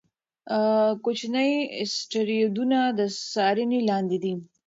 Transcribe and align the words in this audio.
کوچني 1.03 1.51
اسټروېډونه 1.81 2.79
د 2.97 2.99
څارنې 3.31 3.79
لاندې 3.89 4.17
دي. 4.23 4.33